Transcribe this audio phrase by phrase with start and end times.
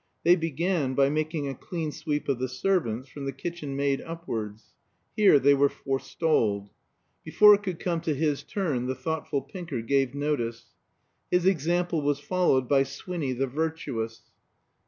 [0.23, 4.73] They began by making a clean sweep of the servants, from the kitchen maid upwards.
[5.15, 6.71] Here they were forestalled.
[7.23, 10.73] Before it could come to his turn the thoughtful Pinker gave notice.
[11.29, 14.23] His example was followed by Swinny the virtuous.